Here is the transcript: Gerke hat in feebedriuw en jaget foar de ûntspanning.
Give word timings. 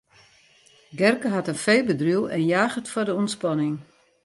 Gerke 0.95 1.27
hat 1.35 1.47
in 1.51 1.61
feebedriuw 1.65 2.23
en 2.33 2.43
jaget 2.51 2.87
foar 2.91 3.05
de 3.07 3.13
ûntspanning. 3.19 3.75